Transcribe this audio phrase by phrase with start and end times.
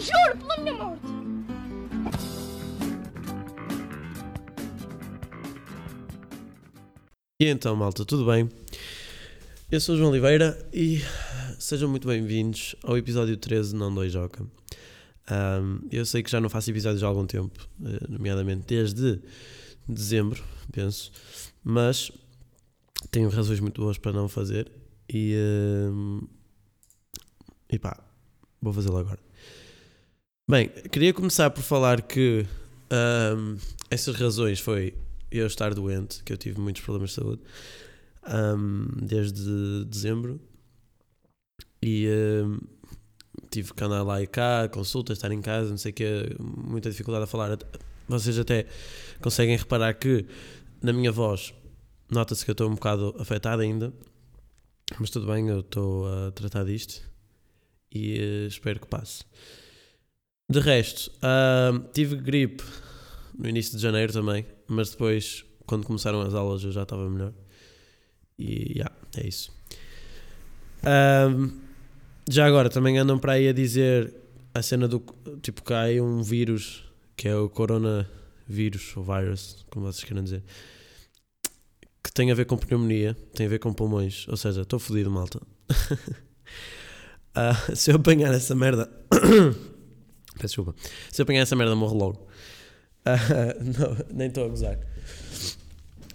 [0.00, 1.06] Juro pela minha morte.
[7.38, 8.48] E então, malta, tudo bem?
[9.70, 11.02] Eu sou o João Oliveira e
[11.58, 14.42] sejam muito bem-vindos ao episódio 13 Não Doi Joca.
[14.42, 19.20] Um, eu sei que já não faço episódios há algum tempo, eh, nomeadamente desde
[19.86, 20.42] dezembro,
[20.72, 21.12] penso,
[21.62, 22.10] mas
[23.10, 24.72] tenho razões muito boas para não fazer
[25.08, 25.36] e,
[25.92, 26.22] um,
[27.70, 28.02] e pá,
[28.60, 29.29] vou fazê-lo agora.
[30.50, 32.44] Bem, queria começar por falar que
[32.90, 33.56] um,
[33.88, 34.94] essas razões foi
[35.30, 37.40] eu estar doente, que eu tive muitos problemas de saúde
[38.26, 40.40] um, desde dezembro
[41.80, 42.08] e
[42.44, 42.58] um,
[43.48, 46.90] tive que andar lá e cá, consultas, estar em casa, não sei o que, muita
[46.90, 47.56] dificuldade a falar.
[48.08, 48.66] Vocês até
[49.22, 50.26] conseguem reparar que
[50.82, 51.54] na minha voz
[52.10, 53.92] nota-se que eu estou um bocado afetado ainda,
[54.98, 57.08] mas tudo bem, eu estou a tratar disto
[57.94, 59.24] e uh, espero que passe.
[60.50, 62.64] De resto, uh, tive gripe
[63.38, 67.32] no início de janeiro também, mas depois, quando começaram as aulas, eu já estava melhor.
[68.36, 69.52] E yeah, é isso.
[70.82, 71.56] Um,
[72.28, 74.12] já agora, também andam para aí a dizer
[74.52, 75.04] a cena do
[75.40, 76.82] tipo que há aí um vírus
[77.16, 80.42] que é o coronavírus, ou virus, como vocês querem dizer,
[82.02, 84.26] que tem a ver com pneumonia, tem a ver com pulmões.
[84.26, 85.40] Ou seja, estou fodido, malta.
[87.36, 88.90] uh, se eu apanhar essa merda.
[90.40, 90.74] Peço desculpa.
[91.12, 92.26] Se eu apanhar essa merda, morro logo.
[93.04, 94.78] Uh, não, nem estou a gozar.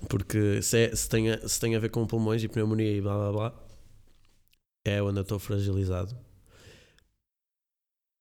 [0.09, 3.01] Porque se, é, se, tem a, se tem a ver com pulmões e pneumonia e
[3.01, 3.65] blá blá blá,
[4.83, 6.15] é onde eu estou fragilizado.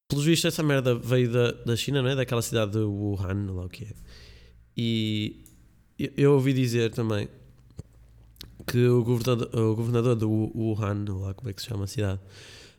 [0.09, 2.17] Pelos vistos, essa merda veio da, da China, não é?
[2.17, 3.95] Daquela cidade de Wuhan, lá o que é.
[4.77, 5.45] E
[5.99, 7.29] eu, ouvi dizer também
[8.67, 12.21] que o governador, o governador de Wuhan, lá como é que se chama a cidade,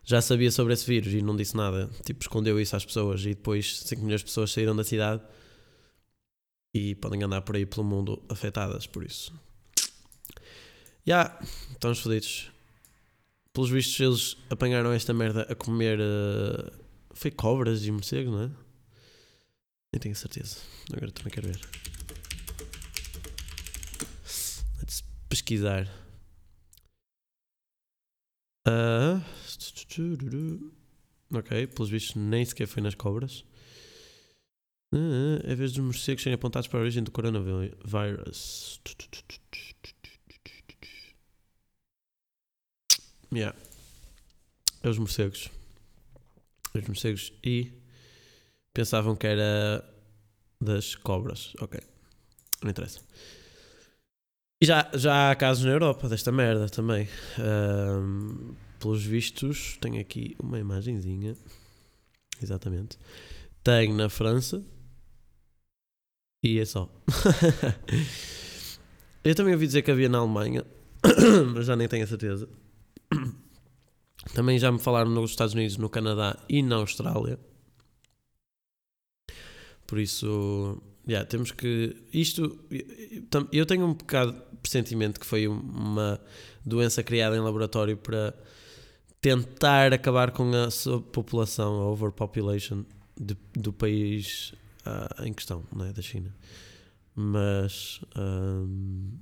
[0.06, 1.90] já sabia sobre esse vírus e não disse nada.
[2.04, 5.22] Tipo, escondeu isso às pessoas e depois 5 milhões de pessoas saíram da cidade
[6.74, 9.34] e podem andar por aí pelo mundo afetadas por isso.
[11.08, 11.40] Já, yeah,
[11.72, 12.52] estamos fodidos.
[13.52, 16.00] Pelos vistos, eles apanharam esta merda a comer.
[16.00, 16.72] Uh,
[17.14, 18.48] foi cobras e morcegos, não é?
[19.94, 20.58] Nem tenho certeza.
[20.92, 21.62] Agora também quero ver.
[24.80, 25.88] Let's pesquisar.
[28.68, 29.24] Uh,
[31.32, 33.46] ok, pelos vistos, nem sequer foi nas cobras.
[34.94, 38.80] Uh, é vez dos morcegos serem apontados para a origem do coronavírus.
[43.34, 43.58] Yeah.
[44.82, 45.50] É os morcegos.
[46.74, 47.74] Os morcegos e
[48.74, 49.84] pensavam que era
[50.62, 51.54] das cobras.
[51.60, 51.80] Ok.
[52.64, 53.02] Não interessa.
[54.62, 57.10] E já, já há casos na Europa desta merda também.
[57.38, 61.36] Um, pelos vistos, tenho aqui uma imagenzinha.
[62.42, 62.98] Exatamente.
[63.64, 64.64] Tenho na França.
[66.44, 66.90] E é só.
[69.24, 70.64] Eu também ouvi dizer que havia na Alemanha,
[71.54, 72.48] mas já nem tenho a certeza.
[74.34, 77.40] Também já me falaram nos Estados Unidos, no Canadá e na Austrália.
[79.88, 81.96] Por isso, yeah, temos que.
[82.14, 82.60] Isto.
[83.52, 86.20] Eu tenho um bocado pressentimento que foi uma
[86.66, 88.34] doença criada em laboratório para
[89.26, 92.86] tentar acabar com a população, a overpopulation
[93.20, 94.54] de, do país
[94.86, 95.92] uh, em questão, não é?
[95.92, 96.32] da China.
[97.16, 98.02] Mas.
[98.16, 99.18] Um,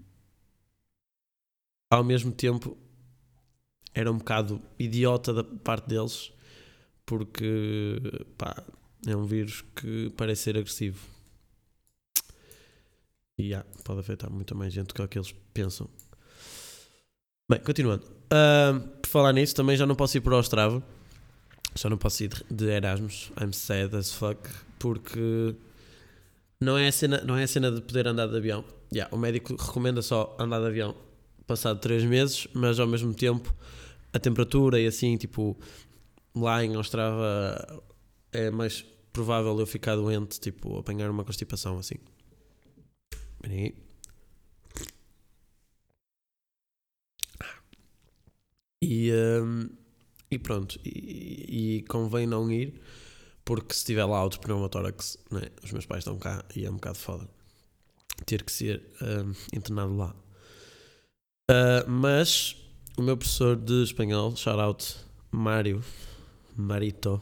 [1.90, 2.78] ao mesmo tempo
[3.94, 6.34] era um bocado idiota da parte deles,
[7.06, 8.02] porque
[8.38, 8.62] pá,
[9.08, 11.00] é um vírus que parece ser agressivo.
[13.38, 15.90] E yeah, pode afetar muito mais gente do que o que eles pensam.
[17.50, 18.04] Bem, continuando.
[18.06, 20.84] Uh, falar nisso, também já não posso ir para o Ostrava.
[21.76, 23.32] Já não posso ir de Erasmus.
[23.40, 24.50] I'm sad as fuck.
[24.80, 25.56] Porque
[26.60, 28.66] não é a cena, não é a cena de poder andar de avião.
[28.92, 30.96] Yeah, o médico recomenda só andar de avião
[31.46, 33.56] passado 3 meses, mas ao mesmo tempo
[34.12, 35.58] a temperatura e assim, tipo,
[36.36, 37.84] lá em Ostrava
[38.32, 41.96] é mais provável eu ficar doente, tipo, apanhar uma constipação assim.
[48.94, 49.70] E, um,
[50.30, 52.80] e pronto, e, e, convém não ir,
[53.44, 56.76] porque se estiver lá outro pneumotórax, né, os meus pais estão cá e é um
[56.76, 57.28] bocado foda
[58.28, 60.16] ter que ser um, internado lá.
[61.50, 62.56] Uh, mas
[62.96, 64.96] o meu professor de espanhol, shout out
[65.32, 65.84] Mário,
[66.56, 67.22] Marito,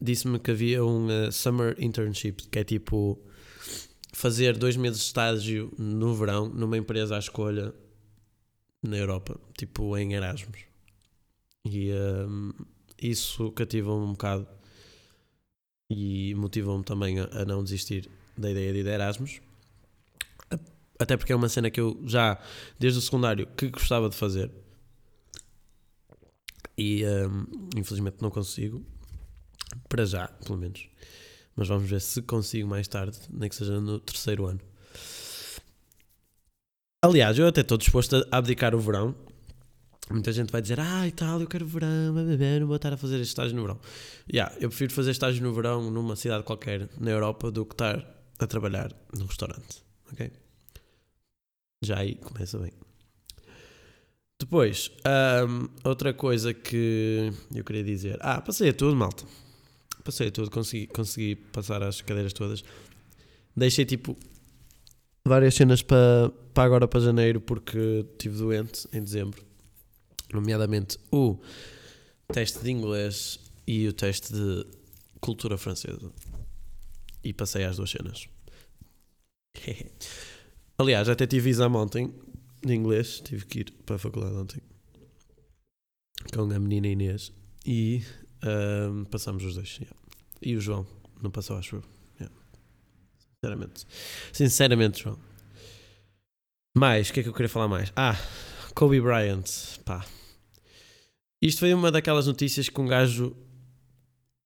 [0.00, 3.18] disse-me que havia um uh, summer internship, que é tipo
[4.12, 7.74] fazer dois meses de estágio no verão numa empresa à escolha
[8.88, 10.60] na Europa, tipo em Erasmus.
[11.64, 12.52] E um,
[13.00, 14.46] isso cativa-me um bocado
[15.90, 19.40] e motivou-me também a, a, não desistir da ideia de ir de Erasmus.
[20.98, 22.38] Até porque é uma cena que eu já,
[22.78, 24.50] desde o secundário, que gostava de fazer.
[26.78, 27.46] E um,
[27.76, 28.84] infelizmente não consigo.
[29.88, 30.88] Para já, pelo menos.
[31.54, 34.60] Mas vamos ver se consigo mais tarde, nem que seja no terceiro ano.
[37.06, 39.14] Aliás, eu até estou disposto a abdicar o verão.
[40.10, 43.20] Muita gente vai dizer, ah, e tal, eu quero verão, não vou estar a fazer
[43.20, 43.78] estágio no verão.
[44.32, 48.04] Yeah, eu prefiro fazer estágio no verão numa cidade qualquer na Europa do que estar
[48.40, 49.84] a trabalhar num restaurante.
[50.12, 50.32] Ok?
[51.84, 52.72] Já aí começa bem.
[54.36, 54.90] Depois,
[55.48, 58.18] um, outra coisa que eu queria dizer.
[58.20, 59.24] Ah, passei a tudo, malta.
[60.02, 62.64] Passei a tudo, consegui, consegui passar as cadeiras todas.
[63.56, 64.16] Deixei tipo
[65.28, 69.44] várias cenas para, para agora para janeiro porque estive doente em dezembro.
[70.32, 71.38] Nomeadamente o
[72.32, 74.66] teste de inglês e o teste de
[75.20, 76.12] cultura francesa.
[77.22, 78.28] E passei às duas cenas.
[80.78, 82.14] Aliás, até tive exame ontem
[82.64, 84.60] de inglês, tive que ir para a faculdade ontem
[86.32, 87.32] com a menina Inês
[87.64, 88.02] e
[88.90, 89.76] um, passamos os dois.
[89.76, 89.96] Yeah.
[90.42, 90.86] E o João
[91.22, 91.95] não passou, acho eu.
[93.44, 93.86] Sinceramente.
[94.32, 95.18] Sinceramente, João.
[96.76, 97.92] Mais, o que é que eu queria falar mais?
[97.96, 98.16] Ah,
[98.74, 99.78] Kobe Bryant.
[99.84, 100.04] Pá.
[101.40, 103.36] Isto foi uma daquelas notícias que um gajo.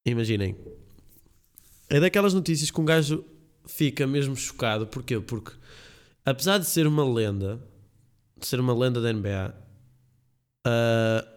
[0.05, 0.55] Imaginem.
[1.89, 3.25] É daquelas notícias que um gajo
[3.65, 4.87] fica mesmo chocado.
[4.87, 5.19] Porquê?
[5.19, 5.51] Porque
[6.25, 7.61] apesar de ser uma lenda,
[8.37, 9.61] de ser uma lenda da NBA, uh,
[10.65, 11.30] ah,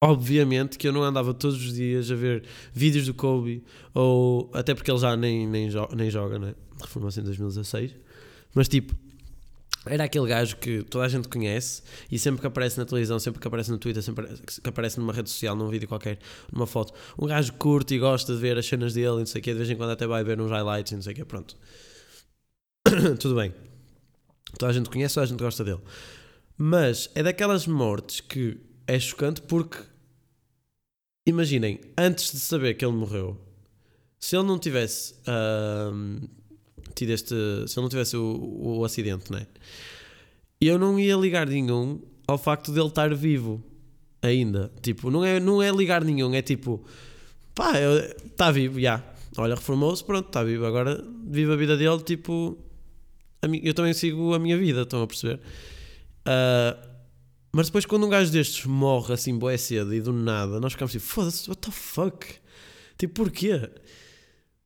[0.00, 3.64] obviamente que eu não andava todos os dias a ver vídeos do Kobe,
[3.94, 6.54] ou até porque ele já nem, nem, jo nem joga, né?
[6.80, 7.94] Reformou-se em 2016,
[8.54, 8.94] mas tipo,
[9.86, 13.40] era aquele gajo que toda a gente conhece e sempre que aparece na televisão, sempre
[13.40, 14.26] que aparece no Twitter, sempre
[14.62, 16.18] que aparece numa rede social, num vídeo qualquer,
[16.52, 19.40] numa foto, um gajo curte e gosta de ver as cenas dele e não sei
[19.40, 21.16] o quê, de vez em quando até vai ver uns highlights e não sei o
[21.16, 21.56] quê, pronto.
[23.18, 23.52] Tudo bem.
[24.58, 25.80] Toda a gente conhece, toda a gente gosta dele.
[26.56, 28.58] Mas é daquelas mortes que
[28.88, 29.78] é chocante porque
[31.26, 33.38] imaginem, antes de saber que ele morreu,
[34.18, 36.28] se ele não tivesse uh,
[36.94, 37.34] tido este.
[37.66, 39.46] Se ele não tivesse o, o acidente, né?
[40.60, 43.62] Eu não ia ligar nenhum ao facto de ele estar vivo
[44.20, 44.72] ainda.
[44.82, 46.82] Tipo, não é, não é ligar nenhum, é tipo,
[47.54, 47.74] pá,
[48.24, 49.04] está vivo, já.
[49.36, 50.64] Olha, reformou-se, pronto, está vivo.
[50.66, 52.58] Agora vive a vida dele, tipo,
[53.62, 55.40] eu também sigo a minha vida, estão a perceber?
[56.26, 56.97] Uh,
[57.52, 60.94] mas depois, quando um gajo destes morre assim, boé cedo e do nada, nós ficamos
[60.94, 62.26] assim, foda-se, what the fuck?
[62.98, 63.70] Tipo, porquê?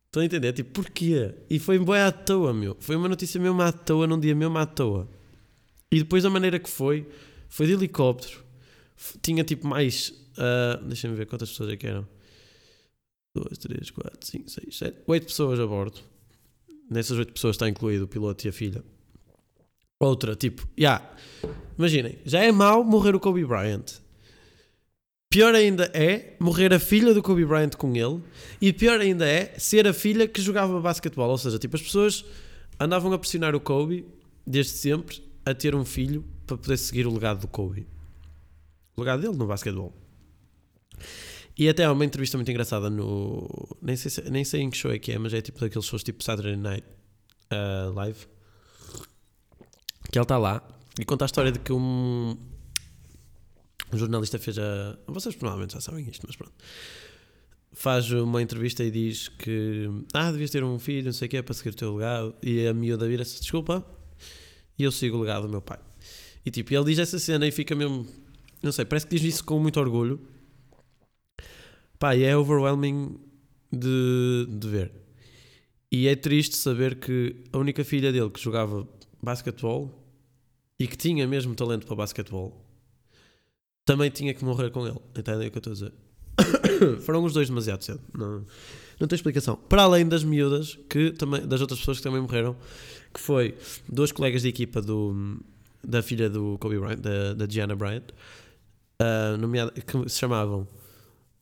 [0.07, 0.53] Estão a entender?
[0.53, 1.35] Tipo, porquê?
[1.49, 2.77] E foi boé à toa, meu.
[2.81, 5.09] Foi uma notícia mesmo à toa, num dia mesmo à toa.
[5.91, 7.09] E depois, da maneira que foi,
[7.49, 8.43] foi de helicóptero.
[9.23, 10.09] Tinha tipo mais.
[10.33, 12.07] Uh, Deixa-me ver quantas pessoas é que eram.
[13.35, 15.99] 2, 3, 4, 5, 6, 7, 8 pessoas a bordo.
[16.91, 18.85] Nessas oito pessoas está incluído o piloto e a filha.
[20.03, 20.97] Outra, tipo, já.
[20.97, 21.11] Yeah,
[21.79, 24.01] imaginem, já é mau morrer o Kobe Bryant.
[25.31, 28.21] Pior ainda é morrer a filha do Kobe Bryant com ele.
[28.61, 31.31] E pior ainda é ser a filha que jogava basquetebol.
[31.31, 32.25] Ou seja, tipo, as pessoas
[32.81, 34.05] andavam a pressionar o Kobe
[34.45, 37.87] desde sempre a ter um filho para poder seguir o legado do Kobe.
[38.97, 39.95] O legado dele no basquetebol.
[41.57, 43.49] E até há uma entrevista muito engraçada no.
[43.81, 46.03] Nem sei, nem sei em que show é que é, mas é tipo daqueles shows
[46.03, 46.85] tipo Saturday Night
[47.53, 48.32] uh, Live.
[50.13, 50.63] Que ele está lá
[51.01, 52.39] e conta a história de que um,
[53.93, 54.97] um jornalista fez a.
[55.09, 56.53] Vocês provavelmente já sabem isto, mas pronto.
[57.73, 59.89] Faz uma entrevista e diz que.
[60.13, 62.35] Ah, devias ter um filho, não sei o que, para seguir o teu legado.
[62.43, 63.85] E a miúda vira-se: Desculpa,
[64.79, 65.81] e eu sigo o legado do meu pai.
[66.45, 68.07] E tipo, ele diz essa cena e fica mesmo.
[68.63, 70.21] Não sei, parece que diz isso com muito orgulho
[72.03, 73.17] Pá, e é overwhelming
[73.71, 74.93] de, de ver.
[75.89, 78.89] E é triste saber que a única filha dele que jogava
[79.23, 80.02] basquetebol
[80.83, 82.61] e que tinha mesmo talento para basquetebol
[83.85, 84.99] também tinha que morrer com ele.
[85.17, 85.93] Entendem o que eu estou a dizer?
[87.03, 88.01] Foram os dois demasiado cedo.
[88.13, 88.45] Não,
[88.99, 89.55] não tem explicação.
[89.55, 92.57] Para além das miúdas, que também, das outras pessoas que também morreram,
[93.15, 93.57] que foi
[93.89, 95.41] duas colegas de equipa do,
[95.85, 98.11] da filha do Kobe Bryant, da, da Gianna Bryant,
[99.01, 100.67] uh, nomeada, que se chamavam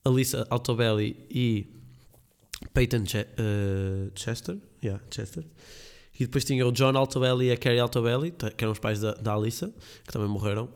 [0.04, 1.66] Alissa Altobelli e
[2.74, 4.58] Peyton uh, Chester.
[4.84, 5.44] Yeah, Chester.
[6.14, 9.12] E depois tinha o John Altobelli e a Carrie Altobelli, que eram os pais da,
[9.12, 9.72] da Alissa,
[10.04, 10.68] que também morreram.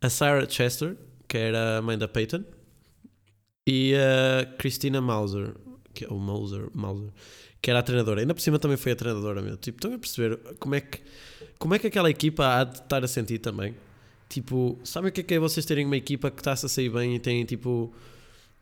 [0.00, 2.44] A Sarah Chester, que era a mãe da Peyton.
[3.66, 5.54] E a Christina Mauser,
[5.92, 7.10] que é o Mauser, Mauser,
[7.60, 8.20] que era a treinadora.
[8.20, 9.56] Ainda por cima também foi a treinadora, meu.
[9.56, 11.00] Tipo, estão a perceber como é que,
[11.58, 13.74] como é que aquela equipa há de estar a sentir também?
[14.28, 16.88] Tipo, sabem o que é que é vocês terem uma equipa que está-se a sair
[16.88, 17.92] bem e têm tipo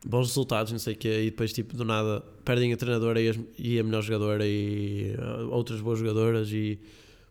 [0.07, 3.29] bons resultados, não sei o quê, e depois, tipo, do nada, perdem a treinadora e,
[3.29, 6.79] as, e a melhor jogadora e uh, outras boas jogadoras e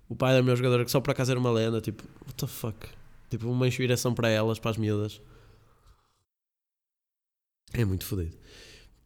[0.10, 2.48] o pai da melhor jogadora que só por acaso era uma lenda, tipo, what the
[2.48, 2.88] fuck?
[3.30, 5.22] Tipo, uma inspiração para elas, para as miúdas.
[7.74, 8.36] É muito fodido.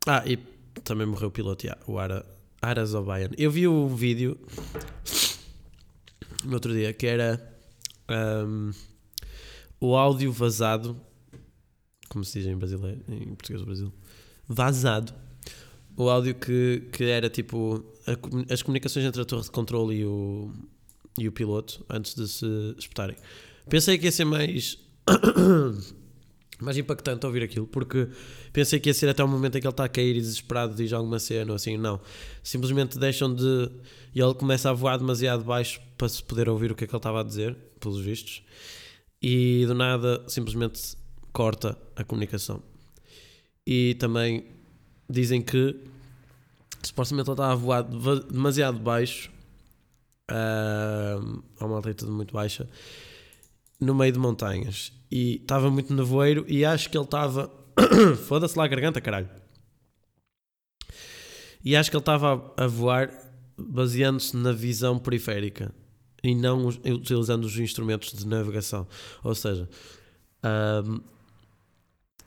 [0.07, 0.38] Ah, e
[0.83, 2.25] também morreu o piloto, yeah, o Ara,
[2.61, 3.29] Aras Obayan.
[3.38, 4.38] Eu vi um vídeo
[6.43, 7.39] no outro dia que era
[8.47, 8.71] um,
[9.79, 10.99] o áudio vazado,
[12.09, 13.93] como se diz em brasileiro, em português do Brasil,
[14.47, 15.13] vazado.
[15.95, 20.05] O áudio que, que era tipo a, as comunicações entre a torre de controle e
[20.05, 20.51] o,
[21.17, 22.45] e o piloto antes de se
[22.77, 23.15] espetarem.
[23.69, 24.77] Pensei que ia ser mais.
[26.59, 28.09] mais impactante ouvir aquilo, porque
[28.51, 30.75] pensei que ia ser até o momento em que ele está a cair e desesperado
[30.75, 32.01] diz alguma cena ou assim, não.
[32.43, 33.69] Simplesmente deixam de.
[34.13, 36.93] E ele começa a voar demasiado baixo para se poder ouvir o que é que
[36.93, 38.43] ele estava a dizer, pelos vistos,
[39.21, 40.97] e do nada simplesmente
[41.39, 42.62] corta a comunicação.
[43.65, 44.43] E também
[45.10, 45.74] dizem que
[46.84, 47.81] supostamente ele estava a voar
[48.29, 49.31] demasiado baixo,
[50.29, 52.67] uh, a uma altitude muito baixa,
[53.79, 57.50] no meio de montanhas e estava muito nevoeiro e acho que ele estava.
[58.27, 59.29] Foda-se lá a garganta, caralho.
[61.63, 63.10] E acho que ele estava a, voar
[63.58, 65.74] baseando-se na visão periférica
[66.22, 68.86] e não utilizando os instrumentos de navegação.
[69.24, 69.69] Ou seja,
[70.43, 71.00] um,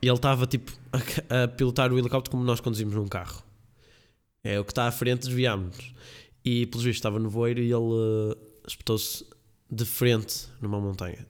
[0.06, 3.42] ele estava tipo a, a, pilotar o helicóptero como nós conduzimos num carro.
[4.44, 5.94] É o que está à frente, desviámos-nos.
[6.44, 9.24] E pelos vistos estava no voeiro e ele uh, espetou-se
[9.70, 11.26] de frente numa montanha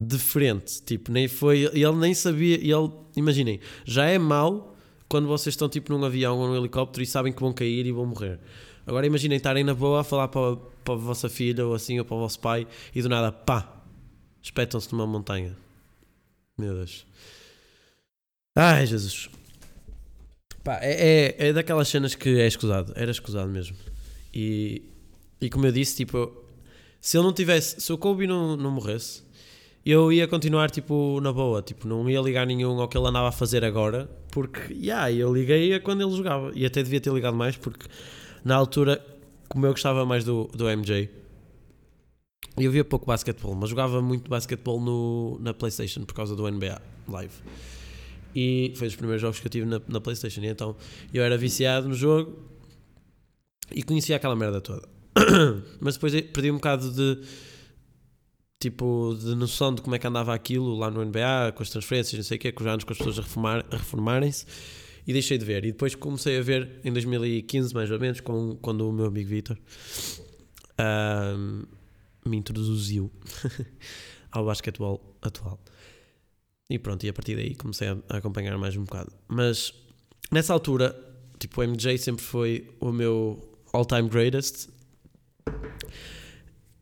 [0.00, 4.76] de frente, tipo, nem foi, ele nem sabia, ele, imaginem, já é mau
[5.08, 7.90] quando vocês estão tipo num avião ou num helicóptero e sabem que vão cair e
[7.90, 8.38] vão morrer.
[8.86, 12.04] Agora imaginem estarem na boa a falar para, para a vossa filha ou assim, ou
[12.04, 13.82] para o vosso pai e do nada, pá,
[14.40, 15.56] espetam-se numa montanha.
[16.58, 17.06] Meu Deus.
[18.56, 19.30] Ai, Jesus.
[20.64, 23.76] Pá, é, é, é daquelas cenas que é escusado, era escusado mesmo.
[24.34, 24.82] E,
[25.40, 26.44] e como eu disse, tipo,
[27.00, 29.22] se ele não tivesse, se o Kobe não, não morresse,
[29.86, 33.28] eu ia continuar tipo na boa, tipo, não ia ligar nenhum ao que ele andava
[33.28, 37.36] a fazer agora, porque, yeah, eu liguei quando ele jogava e até devia ter ligado
[37.36, 37.86] mais, porque
[38.44, 39.02] na altura,
[39.48, 41.08] como eu gostava mais do, do MJ,
[42.64, 46.80] eu via pouco basquetebol, mas jogava muito basquetebol no, na PlayStation por causa do NBA
[47.08, 47.34] Live.
[48.34, 50.40] E foi dos primeiros jogos que eu tive na, na PlayStation.
[50.40, 50.76] E então
[51.12, 52.38] eu era viciado no jogo
[53.70, 54.88] e conhecia aquela merda toda.
[55.80, 57.22] mas depois perdi um bocado de
[58.60, 62.18] tipo de noção de como é que andava aquilo lá no NBA, com as transferências,
[62.18, 64.46] não sei o quê, com os anos com as pessoas a, reformar, a reformarem-se
[65.06, 65.64] e deixei de ver.
[65.64, 69.28] E depois comecei a ver em 2015, mais ou menos, com, quando o meu amigo
[69.28, 69.56] Vitor
[70.78, 71.64] um,
[72.28, 73.10] me introduziu
[74.30, 75.58] ao basquetebol atual.
[76.70, 79.10] E pronto, e a partir daí comecei a, acompanhar mais um bocado.
[79.26, 79.72] Mas
[80.30, 80.94] nessa altura,
[81.38, 84.68] tipo, o MJ sempre foi o meu all-time greatest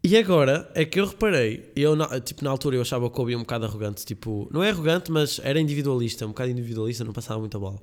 [0.09, 3.41] e agora é que eu reparei, eu tipo, na altura eu achava o Kobe um
[3.41, 7.59] bocado arrogante, tipo, não é arrogante, mas era individualista, um bocado individualista, não passava muita
[7.59, 7.83] bola.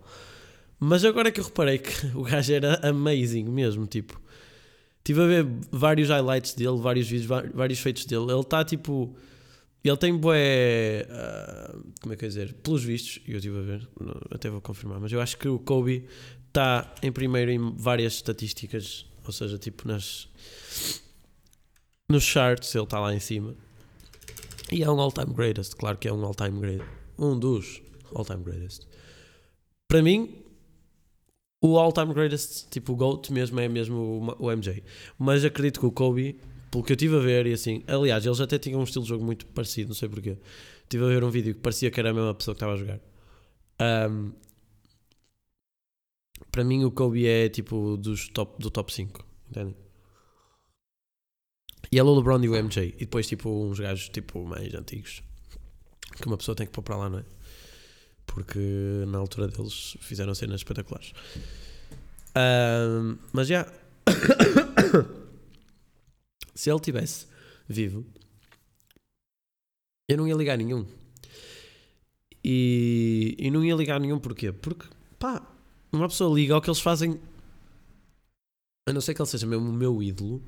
[0.80, 4.22] Mas agora é que eu reparei que o gajo era amazing mesmo, tipo,
[5.04, 9.14] estive a ver vários highlights dele, vários vídeos, vários feitos dele, ele está tipo,
[9.84, 13.88] ele tem boé, uh, como é que eu dizer, pelos vistos, eu estive a ver,
[14.32, 16.06] até vou confirmar, mas eu acho que o Kobe
[16.48, 20.30] está em primeiro em várias estatísticas, ou seja, tipo nas
[22.10, 23.56] nos charts ele está lá em cima.
[24.72, 26.90] E é um all-time greatest, claro que é um all-time greatest.
[27.18, 27.82] Um dos
[28.16, 28.88] all-time greatest.
[29.88, 30.43] Para mim,
[31.64, 34.84] o all-time greatest, tipo o GOAT mesmo, é mesmo o, MJ.
[35.18, 36.38] Mas acredito que o Kobe,
[36.70, 39.10] pelo que eu estive a ver, e assim, aliás, eles até tinham um estilo de
[39.10, 40.38] jogo muito parecido, não sei porquê.
[40.84, 42.76] Estive a ver um vídeo que parecia que era a mesma pessoa que estava a
[42.76, 43.00] jogar.
[44.10, 44.34] Um,
[46.52, 49.76] para mim, o Kobe é tipo dos top, do top 5, entendem?
[51.90, 52.94] E é o LeBron e o MJ.
[52.98, 55.24] E depois, tipo, uns gajos, tipo, mais antigos.
[56.18, 57.26] Que uma pessoa tem que pôr para lá, não é?
[58.26, 58.60] Porque
[59.08, 61.14] na altura deles fizeram cenas espetaculares.
[63.32, 63.72] Mas já.
[66.56, 67.28] Se ele tivesse
[67.68, 68.06] vivo,
[70.08, 70.86] eu não ia ligar nenhum.
[72.44, 74.52] E, e não ia ligar nenhum porquê?
[74.52, 74.86] Porque,
[75.18, 75.42] pá,
[75.92, 77.20] uma pessoa liga ao que eles fazem.
[78.88, 80.44] A não ser que ele seja mesmo o meu ídolo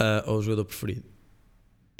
[0.00, 1.04] uh, ao jogador preferido.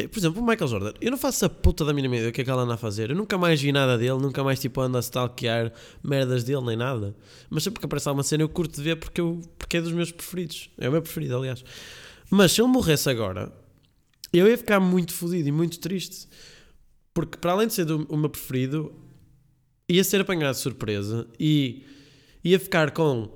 [0.07, 2.41] Por exemplo, o Michael Jordan, eu não faço a puta da minha ideia o que
[2.41, 3.11] é que ela anda a fazer.
[3.11, 5.73] Eu nunca mais vi nada dele, nunca mais tipo ando a stalkear
[6.05, 7.17] merdas dele nem nada.
[7.51, 9.91] Mas sempre que aparece alguma cena eu curto de ver porque, eu, porque é dos
[9.91, 10.71] meus preferidos.
[10.79, 11.65] É o meu preferido, aliás.
[12.31, 13.53] Mas se ele morresse agora,
[14.33, 16.29] eu ia ficar muito fodido e muito triste.
[17.13, 18.93] Porque para além de ser do, o meu preferido,
[19.89, 21.85] ia ser apanhado de surpresa e
[22.45, 23.29] ia ficar com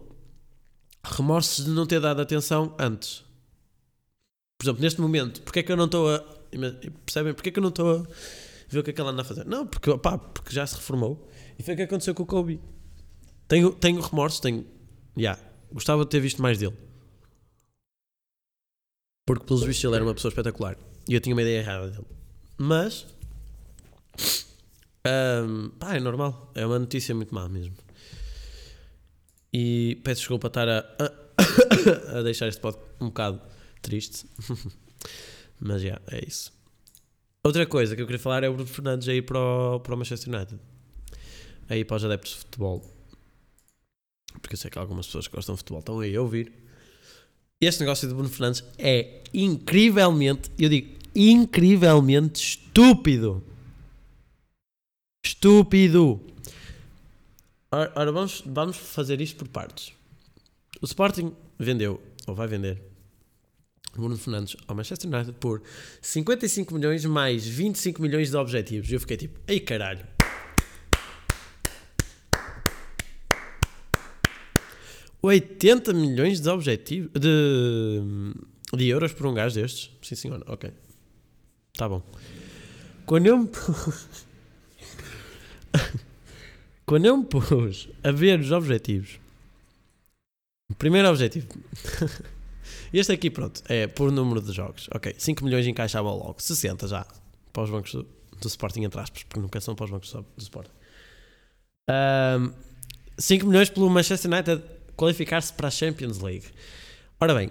[1.03, 3.25] remorsos de não ter dado atenção antes.
[4.59, 6.42] Por exemplo, neste momento, porque é que eu não estou a.
[7.05, 7.35] Percebem?
[7.35, 8.07] Porque é que eu não estou a
[8.69, 9.45] ver o que é que ela anda a fazer?
[9.47, 11.29] Não, porque, pá, porque já se reformou.
[11.59, 12.61] E foi o que aconteceu com o Kobe.
[13.49, 14.67] Tenho, tenho remorsos, tenho.
[15.17, 15.41] Yeah,
[15.73, 16.77] gostava de ter visto mais dele.
[19.27, 20.77] Porque, pelos vistos, ele era uma pessoa espetacular.
[21.09, 22.07] E eu tinha uma ideia errada dele.
[22.59, 23.07] Mas.
[25.07, 26.51] Um, pá, é normal.
[26.55, 27.75] É uma notícia muito má mesmo.
[29.53, 33.41] E peço desculpa estar a, a, a deixar este podcast um bocado
[33.83, 34.27] triste.
[35.65, 36.53] Mas já, é isso.
[37.45, 39.97] Outra coisa que eu queria falar é o Bruno Fernandes aí para o, para o
[39.97, 40.61] Manchester United.
[41.69, 42.83] Aí para os adeptos de futebol.
[44.41, 46.53] Porque eu sei que algumas pessoas que gostam de futebol estão aí a ouvir.
[47.61, 53.45] Este negócio de Bruno Fernandes é incrivelmente, eu digo, incrivelmente estúpido.
[55.25, 56.21] Estúpido.
[57.71, 59.93] Ora, ora vamos, vamos fazer isto por partes.
[60.81, 62.83] O Sporting vendeu, ou vai vender,
[63.93, 65.63] Bruno Fernandes ao Manchester United por
[66.01, 68.91] 55 milhões mais 25 milhões de objetivos.
[68.91, 70.07] E eu fiquei tipo, ei caralho.
[75.23, 78.01] oitenta milhões de objetivos de,
[78.77, 79.91] de euros por um gajo destes?
[80.03, 80.73] Sim, senhor, ok.
[81.77, 82.03] Tá bom.
[83.07, 84.27] Quando eu me pus.
[86.85, 89.21] Quando eu me pus a ver os objetivos.
[90.77, 91.47] Primeiro objetivo.
[92.93, 94.89] Este aqui, pronto, é por número de jogos.
[94.95, 96.37] Ok, 5 milhões encaixava logo.
[96.39, 97.07] 60 já.
[97.53, 98.07] Para os bancos do,
[98.39, 100.73] do Sporting, entre aspas, porque nunca são para os bancos do, do Sporting.
[101.89, 102.53] Um,
[103.19, 104.63] 5 milhões pelo Manchester United
[104.97, 106.47] qualificar-se para a Champions League.
[107.21, 107.51] Ora bem,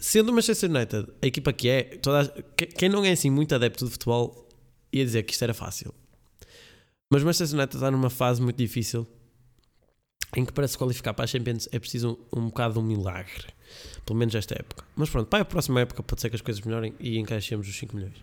[0.00, 2.28] sendo o Manchester United a equipa que é, toda,
[2.76, 4.48] quem não é assim muito adepto de futebol
[4.92, 5.94] ia dizer que isto era fácil.
[7.10, 9.06] Mas o Manchester United está numa fase muito difícil
[10.36, 12.82] em que para se qualificar para a Champions é preciso um, um bocado de um
[12.82, 13.53] milagre.
[14.04, 14.84] Pelo menos esta época.
[14.96, 17.76] Mas pronto, para a próxima época pode ser que as coisas melhorem e encaixemos os
[17.76, 18.16] 5 milhões.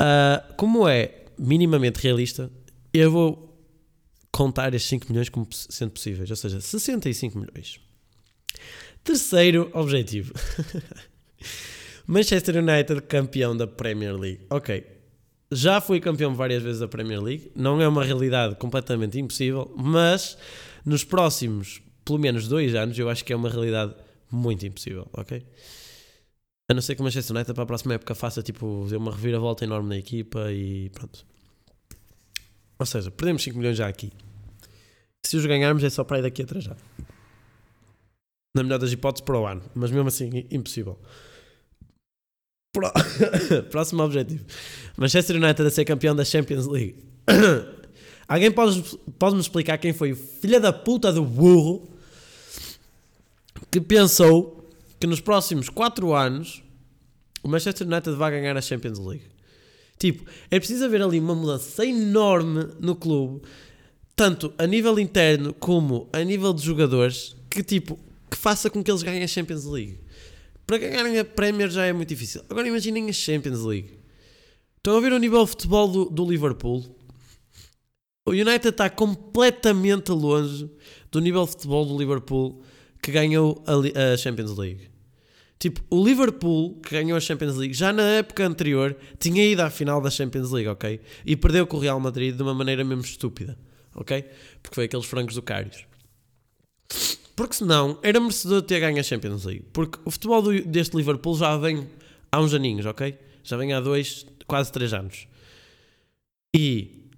[0.00, 2.50] Uh, como é minimamente realista,
[2.92, 3.52] eu vou
[4.30, 7.80] contar estes 5 milhões como sendo possíveis, ou seja, 65 milhões.
[9.04, 10.32] Terceiro objetivo:
[12.06, 14.40] Manchester United campeão da Premier League.
[14.50, 14.84] Ok,
[15.50, 20.38] já fui campeão várias vezes da Premier League, não é uma realidade completamente impossível, mas
[20.84, 23.94] nos próximos pelo menos dois anos eu acho que é uma realidade
[24.30, 25.44] muito impossível, ok?
[26.70, 29.64] A não ser que o Manchester United para a próxima época faça tipo uma reviravolta
[29.64, 31.26] enorme na equipa e pronto.
[32.78, 34.10] Ou seja, perdemos 5 milhões já aqui.
[35.26, 36.76] Se os ganharmos é só para ir daqui a 3 já.
[38.56, 40.98] Na melhor das hipóteses para o ano, mas mesmo assim impossível.
[42.72, 42.90] Pro...
[43.70, 44.44] Próximo objetivo:
[44.96, 46.96] Manchester United a ser campeão da Champions League.
[48.26, 51.91] Alguém pode, pode explicar quem foi o filho da puta do burro
[53.72, 54.68] que pensou
[55.00, 56.62] que nos próximos 4 anos
[57.42, 59.24] o Manchester United vai ganhar a Champions League?
[59.98, 63.40] Tipo, é preciso haver ali uma mudança enorme no clube,
[64.14, 67.98] tanto a nível interno como a nível de jogadores, que tipo,
[68.30, 70.00] que faça com que eles ganhem a Champions League.
[70.66, 72.42] Para ganharem a Premier já é muito difícil.
[72.50, 73.98] Agora imaginem a Champions League.
[74.76, 76.84] Estão a ver o nível de futebol do, do Liverpool?
[78.26, 80.70] O United está completamente longe
[81.10, 82.62] do nível de futebol do Liverpool
[83.02, 84.92] que ganhou a, a Champions League.
[85.58, 89.70] Tipo, o Liverpool, que ganhou a Champions League, já na época anterior, tinha ido à
[89.70, 91.00] final da Champions League, ok?
[91.24, 93.56] E perdeu com o Real Madrid de uma maneira mesmo estúpida,
[93.94, 94.24] ok?
[94.62, 95.84] Porque foi aqueles francos do Cários.
[97.36, 99.64] Porque senão, era merecedor de ter ganho a Champions League.
[99.72, 101.88] Porque o futebol do, deste Liverpool já vem
[102.30, 103.16] há uns aninhos, ok?
[103.44, 105.26] Já vem há dois, quase três anos.
[106.54, 107.08] E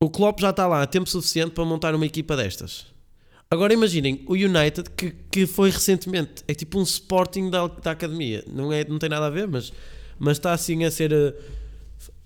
[0.00, 2.86] o Klopp já está lá há tempo suficiente para montar uma equipa destas.
[3.50, 8.44] Agora imaginem o United que, que foi recentemente, é tipo um Sporting da, da academia,
[8.46, 9.72] não, é, não tem nada a ver, mas,
[10.18, 11.34] mas está assim a ser uh,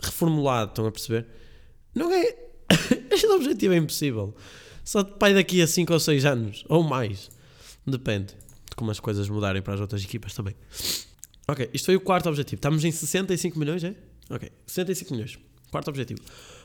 [0.00, 1.26] reformulado, estão a perceber?
[1.94, 2.36] Não é.
[3.12, 4.34] este objetivo é impossível.
[4.84, 7.30] Só de pai daqui a 5 ou 6 anos, ou mais.
[7.86, 8.34] Depende
[8.68, 10.56] de como as coisas mudarem para as outras equipas também.
[11.46, 12.58] Ok, isto foi o quarto objetivo.
[12.58, 13.94] Estamos em 65 milhões, é?
[14.28, 15.38] Ok, 65 milhões.
[15.70, 16.20] Quarto objetivo.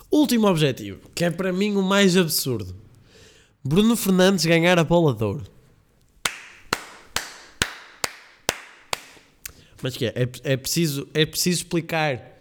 [0.09, 2.86] Último objetivo, que é para mim o mais absurdo.
[3.63, 5.57] Bruno Fernandes ganhar a bola de ouro.
[9.81, 10.09] Mas que é?
[10.09, 12.37] É, é, preciso, é preciso explicar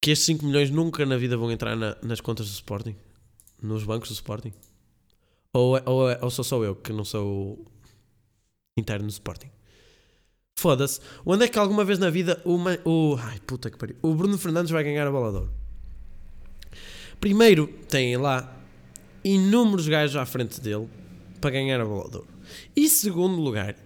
[0.00, 2.96] que estes 5 milhões nunca na vida vão entrar na, nas contas do Sporting?
[3.60, 4.52] Nos bancos do Sporting?
[5.52, 7.64] Ou, é, ou, é, ou sou só eu que não sou
[8.76, 9.50] interno do Sporting?
[10.58, 11.00] Foda-se.
[11.24, 13.16] Onde é que alguma vez na vida o, o.
[13.16, 13.96] Ai puta que pariu.
[14.02, 15.52] O Bruno Fernandes vai ganhar a bola de ouro?
[17.18, 18.59] Primeiro, tem lá
[19.24, 20.88] inúmeros gajos à frente dele
[21.40, 22.28] para ganhar a bola de ouro.
[22.76, 23.76] E segundo lugar,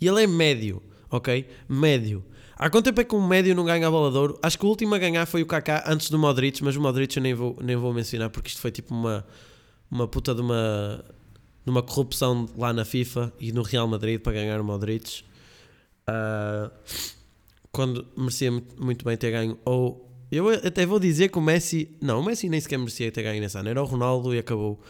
[0.00, 1.46] ele é médio, ok?
[1.68, 2.24] Médio.
[2.56, 4.38] Há quanto tempo é que um médio não ganha a bola de ouro?
[4.42, 7.16] Acho que o último a ganhar foi o Kaká antes do Modric, mas o Modric
[7.16, 9.26] eu nem vou, nem vou mencionar porque isto foi tipo uma,
[9.90, 11.04] uma puta de uma,
[11.64, 15.24] de uma corrupção lá na FIFA e no Real Madrid para ganhar o Modric.
[16.08, 16.70] Uh,
[17.72, 19.58] quando merecia muito bem ter ganho.
[19.64, 21.96] Ou eu até vou dizer que o Messi.
[22.00, 23.68] Não, o Messi nem sequer merecia ter ganho nesse ano.
[23.68, 24.80] Era o Ronaldo e acabou.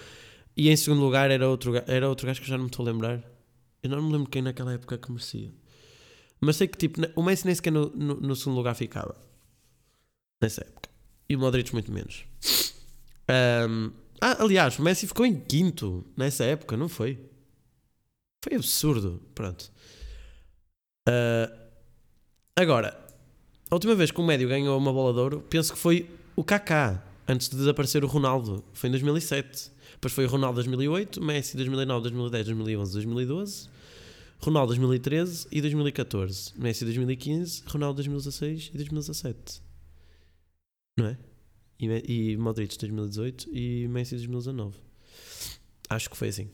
[0.56, 2.86] E em segundo lugar era outro, era outro gajo que eu já não me estou
[2.86, 3.22] a lembrar.
[3.82, 5.52] Eu não me lembro quem naquela época que merecia.
[6.40, 9.16] Mas sei que tipo, o Messi nem sequer no, no, no segundo lugar ficava.
[10.42, 10.88] Nessa época.
[11.28, 12.24] E o Modric muito menos.
[13.68, 17.18] Um, ah, aliás, o Messi ficou em quinto nessa época, não foi?
[18.42, 19.22] Foi absurdo.
[19.34, 19.72] Pronto.
[21.08, 21.52] Uh,
[22.56, 23.03] agora,
[23.70, 26.44] a última vez que um médio ganhou uma bola de ouro, penso que foi o
[26.44, 28.64] Kaká, antes de desaparecer o Ronaldo.
[28.72, 29.72] Foi em 2007.
[29.92, 33.68] Depois foi o Ronaldo 2008, Messi 2009, 2010, 2011, 2012,
[34.38, 39.62] Ronaldo 2013 e 2014, Messi 2015, Ronaldo 2016 e 2017.
[40.98, 41.18] Não é?
[41.80, 44.76] E, e Modric 2018 e Messi 2019.
[45.88, 46.50] Acho que foi assim.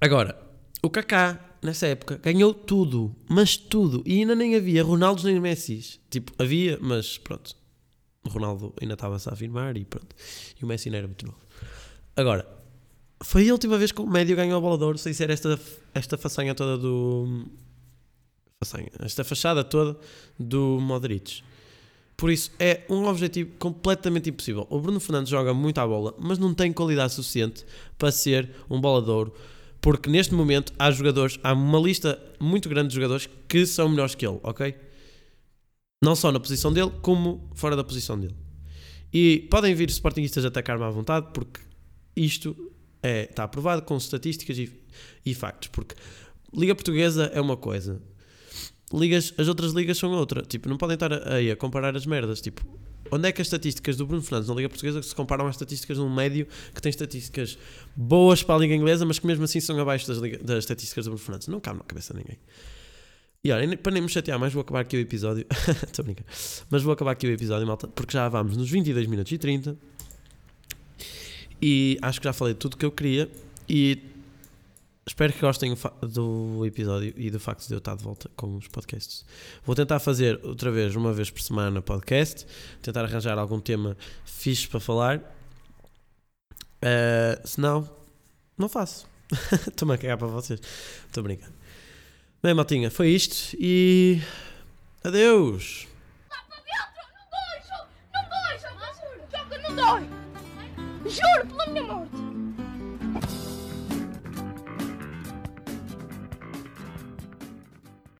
[0.00, 0.51] Agora,
[0.82, 4.02] o Kaká, nessa época, ganhou tudo, mas tudo.
[4.04, 6.00] E ainda nem havia Ronaldos nem Messi.
[6.10, 7.56] Tipo, havia, mas pronto.
[8.24, 10.14] O Ronaldo ainda estava-se a afirmar e pronto.
[10.60, 11.38] E o Messi não era muito novo.
[12.16, 12.46] Agora,
[13.22, 15.58] foi a última vez que o médio ganhou a bola de ouro sem ser esta,
[15.94, 17.46] esta façanha toda do.
[18.62, 19.98] Façanha, esta fachada toda
[20.38, 21.42] do Modric.
[22.16, 24.66] Por isso, é um objetivo completamente impossível.
[24.70, 27.64] O Bruno Fernandes joga muito à bola, mas não tem qualidade suficiente
[27.98, 29.34] para ser um bola de ouro.
[29.82, 34.14] Porque neste momento há jogadores, há uma lista muito grande de jogadores que são melhores
[34.14, 34.74] que ele, ok?
[36.02, 38.36] Não só na posição dele, como fora da posição dele.
[39.12, 41.60] E podem vir Sportingistas atacar-me à vontade, porque
[42.16, 44.72] isto é, está aprovado com estatísticas e,
[45.26, 45.68] e factos.
[45.68, 45.96] Porque
[46.54, 48.00] Liga Portuguesa é uma coisa,
[48.94, 50.42] ligas, as outras ligas são outra.
[50.42, 52.40] Tipo, não podem estar aí a comparar as merdas.
[52.40, 52.62] Tipo,
[53.12, 55.98] onde é que as estatísticas do Bruno Fernandes na Liga Portuguesa se comparam às estatísticas
[55.98, 57.58] de um médio que tem estatísticas
[57.94, 61.10] boas para a Liga Inglesa, mas que mesmo assim são abaixo das, das estatísticas do
[61.10, 61.46] Bruno Fernandes?
[61.46, 62.38] Não cabe na cabeça de ninguém.
[63.44, 65.44] E olha, para nem me chatear mais, vou acabar aqui o episódio.
[65.86, 66.24] Estou a brincar.
[66.70, 69.76] Mas vou acabar aqui o episódio, malta, porque já vamos nos 22 minutos e 30.
[71.60, 73.28] E acho que já falei tudo que eu queria.
[73.68, 73.98] E
[75.06, 78.68] espero que gostem do episódio e do facto de eu estar de volta com os
[78.68, 79.24] podcasts.
[79.64, 82.46] Vou tentar fazer outra vez, uma vez por semana, podcast.
[82.80, 85.18] Tentar arranjar algum tema fixe para falar.
[86.78, 87.88] Uh, se não,
[88.56, 89.06] não faço.
[89.68, 90.60] Estou-me a cagar para vocês.
[91.06, 91.54] Estou brincando.
[92.42, 94.20] Bem, Maltinha, foi isto e.
[95.04, 95.86] Adeus!
[98.12, 101.10] Não dói, não dói, não dói!
[101.10, 102.31] Juro pela minha morte!